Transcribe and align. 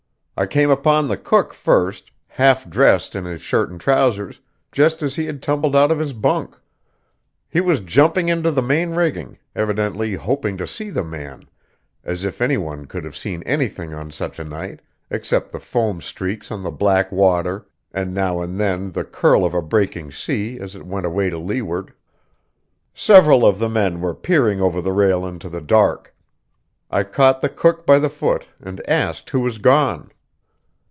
I 0.37 0.47
came 0.47 0.71
upon 0.71 1.07
the 1.07 1.17
cook 1.17 1.53
first, 1.53 2.09
half 2.25 2.67
dressed 2.67 3.13
in 3.13 3.25
his 3.25 3.43
shirt 3.43 3.69
and 3.69 3.79
trousers, 3.79 4.41
just 4.71 5.03
as 5.03 5.15
he 5.15 5.27
had 5.27 5.39
tumbled 5.43 5.75
out 5.75 5.91
of 5.91 5.99
his 5.99 6.13
bunk. 6.13 6.57
He 7.47 7.61
was 7.61 7.79
jumping 7.79 8.27
into 8.27 8.49
the 8.49 8.63
main 8.63 8.95
rigging, 8.95 9.37
evidently 9.55 10.15
hoping 10.15 10.57
to 10.57 10.65
see 10.65 10.89
the 10.89 11.03
man, 11.03 11.47
as 12.03 12.23
if 12.23 12.41
any 12.41 12.57
one 12.57 12.87
could 12.87 13.03
have 13.03 13.15
seen 13.15 13.43
anything 13.43 13.93
on 13.93 14.09
such 14.09 14.39
a 14.39 14.43
night, 14.43 14.79
except 15.11 15.51
the 15.51 15.59
foam 15.59 16.01
streaks 16.01 16.49
on 16.49 16.63
the 16.63 16.71
black 16.71 17.11
water, 17.11 17.67
and 17.93 18.11
now 18.11 18.41
and 18.41 18.59
then 18.59 18.93
the 18.93 19.03
curl 19.03 19.45
of 19.45 19.53
a 19.53 19.61
breaking 19.61 20.11
sea 20.11 20.57
as 20.59 20.73
it 20.75 20.87
went 20.87 21.05
away 21.05 21.29
to 21.29 21.37
leeward. 21.37 21.93
Several 22.95 23.45
of 23.45 23.59
the 23.59 23.69
men 23.69 24.01
were 24.01 24.15
peering 24.15 24.59
over 24.59 24.81
the 24.81 24.91
rail 24.91 25.23
into 25.23 25.49
the 25.49 25.61
dark. 25.61 26.15
I 26.89 27.03
caught 27.03 27.41
the 27.41 27.49
cook 27.49 27.85
by 27.85 27.99
the 27.99 28.09
foot, 28.09 28.47
and 28.59 28.81
asked 28.89 29.29
who 29.29 29.41
was 29.41 29.59
gone. 29.59 30.09